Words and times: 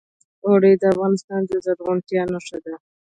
اوړي 0.47 0.73
د 0.81 0.83
افغانستان 0.93 1.41
د 1.49 1.51
زرغونتیا 1.65 2.21
نښه 2.33 2.57
ده. 2.65 2.75